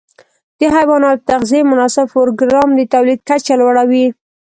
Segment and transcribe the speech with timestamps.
[0.59, 4.05] د حيواناتو د تغذیې مناسب پروګرام د تولید کچه لوړه وي.